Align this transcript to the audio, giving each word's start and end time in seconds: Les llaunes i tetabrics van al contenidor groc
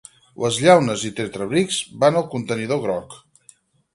Les 0.43 0.55
llaunes 0.67 1.03
i 1.09 1.11
tetabrics 1.19 1.77
van 2.05 2.17
al 2.21 2.27
contenidor 2.33 2.83
groc 2.87 3.17